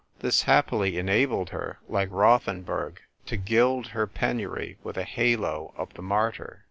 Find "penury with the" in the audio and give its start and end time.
4.07-5.03